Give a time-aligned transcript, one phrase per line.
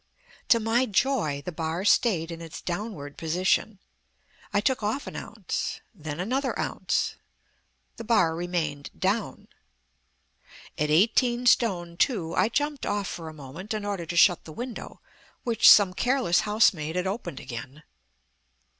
[0.47, 3.77] To my joy the bar stayed in its downward position.
[4.51, 5.79] I took off an ounce...
[5.93, 7.17] then another ounce.
[7.97, 9.47] The bar remained down....
[10.75, 14.51] At eighteen stone two I jumped off for a moment in order to shut the
[14.53, 15.01] window,
[15.43, 17.83] which some careless housemaid had opened again....